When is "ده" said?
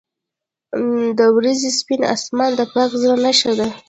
3.59-3.67